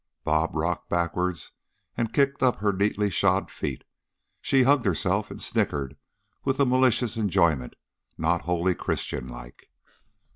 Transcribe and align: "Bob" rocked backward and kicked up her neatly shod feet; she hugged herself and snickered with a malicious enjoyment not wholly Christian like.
"Bob" 0.23 0.55
rocked 0.55 0.89
backward 0.89 1.37
and 1.95 2.11
kicked 2.11 2.41
up 2.41 2.55
her 2.55 2.73
neatly 2.73 3.11
shod 3.11 3.51
feet; 3.51 3.83
she 4.41 4.63
hugged 4.63 4.83
herself 4.87 5.29
and 5.29 5.43
snickered 5.43 5.95
with 6.43 6.59
a 6.59 6.65
malicious 6.65 7.17
enjoyment 7.17 7.75
not 8.17 8.41
wholly 8.41 8.73
Christian 8.73 9.27
like. 9.27 9.69